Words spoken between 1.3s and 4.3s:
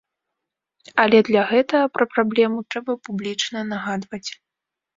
гэтага пра праблему трэба публічна нагадваць.